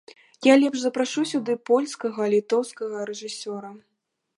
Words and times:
Я 0.45 0.53
лепш 0.61 0.79
запрашу 0.83 1.25
сюды 1.33 1.57
польскага, 1.73 2.21
літоўскага 2.35 2.97
рэжысёра. 3.13 3.69